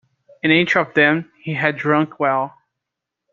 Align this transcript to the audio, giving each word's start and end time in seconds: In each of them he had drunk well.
In 0.41 0.49
each 0.49 0.75
of 0.75 0.95
them 0.95 1.31
he 1.43 1.53
had 1.53 1.77
drunk 1.77 2.19
well. 2.19 2.55